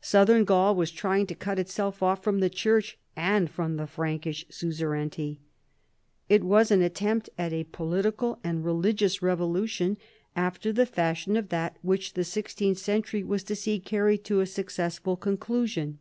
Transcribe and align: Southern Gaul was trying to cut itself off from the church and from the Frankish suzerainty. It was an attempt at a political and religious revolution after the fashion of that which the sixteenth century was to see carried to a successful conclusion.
Southern 0.00 0.42
Gaul 0.42 0.74
was 0.74 0.90
trying 0.90 1.24
to 1.28 1.36
cut 1.36 1.56
itself 1.56 2.02
off 2.02 2.20
from 2.24 2.40
the 2.40 2.50
church 2.50 2.98
and 3.14 3.48
from 3.48 3.76
the 3.76 3.86
Frankish 3.86 4.44
suzerainty. 4.50 5.38
It 6.28 6.42
was 6.42 6.72
an 6.72 6.82
attempt 6.82 7.30
at 7.38 7.52
a 7.52 7.62
political 7.62 8.40
and 8.42 8.64
religious 8.64 9.22
revolution 9.22 9.96
after 10.34 10.72
the 10.72 10.84
fashion 10.84 11.36
of 11.36 11.50
that 11.50 11.76
which 11.82 12.14
the 12.14 12.24
sixteenth 12.24 12.78
century 12.78 13.22
was 13.22 13.44
to 13.44 13.54
see 13.54 13.78
carried 13.78 14.24
to 14.24 14.40
a 14.40 14.46
successful 14.46 15.14
conclusion. 15.16 16.00